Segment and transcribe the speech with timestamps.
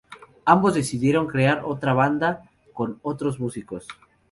[0.45, 3.85] Ambos decidieron crear otra banda, con otros músicos.